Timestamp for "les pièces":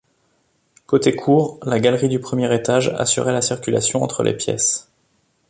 4.23-4.89